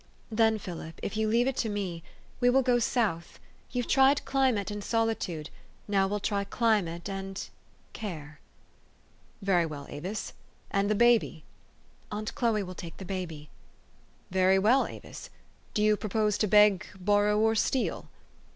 [0.31, 2.01] "Then, Philip, if you leave it to me,
[2.39, 3.27] we will go 392 THE STOKY OF AVIS.
[3.27, 3.39] South.
[3.69, 5.49] You've tried climate and solitude:
[5.87, 7.49] now we'll try climate and 1 and
[7.93, 8.39] care.""
[9.43, 10.33] Very well, Avis.
[10.71, 11.43] And the baby?
[12.11, 13.51] ""Aunt Chloe will take the baby.""
[14.31, 15.29] Very well, Avis.
[15.75, 18.09] Do you propose to beg, bor row, or steal?